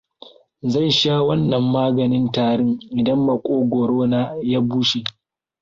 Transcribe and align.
Zan 0.71 0.89
sha 0.99 1.13
wannan 1.27 1.63
maganin 1.73 2.25
tarin 2.35 2.71
idan 2.99 3.19
maƙogwaro 3.25 4.01
na 4.11 4.21
ya 4.51 4.59
bushe. 4.67 5.01